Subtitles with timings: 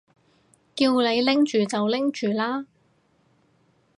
[0.73, 2.65] 叫你拎住就拎住啦